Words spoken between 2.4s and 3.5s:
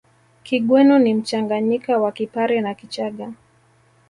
na Kichaga